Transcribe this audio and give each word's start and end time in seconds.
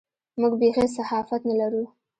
موږ 0.39 0.53
بېخي 0.59 0.85
صحافت 0.97 1.41
نه 1.49 1.55
لرو. 1.59 1.83